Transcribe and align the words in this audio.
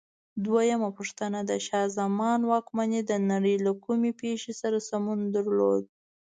دویمه 0.45 0.89
پوښتنه: 0.97 1.39
د 1.49 1.51
شاه 1.65 1.87
زمان 1.97 2.39
واکمنۍ 2.51 3.01
د 3.05 3.11
نړۍ 3.31 3.55
له 3.65 3.71
کومې 3.83 4.11
پېښې 4.21 4.53
سره 4.61 4.77
سمون 4.89 5.19
درلود؟ 5.35 5.83